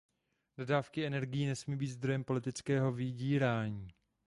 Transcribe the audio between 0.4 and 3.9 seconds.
Dodávky energií nesmí být zdrojem politického vydírání.